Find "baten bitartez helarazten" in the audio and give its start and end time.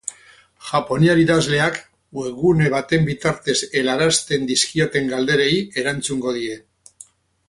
2.77-4.49